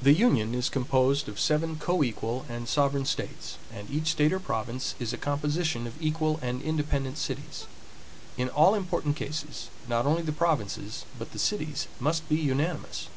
[0.00, 4.94] The union is composed of seven coequal and sovereign states, and each state or province
[5.00, 7.66] is a composition of equal and independent cities.
[8.36, 13.08] In all important cases, not only the provinces but the cities must be unanimous.